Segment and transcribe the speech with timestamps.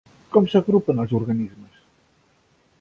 [0.35, 1.79] Com s'agrupen els organismes?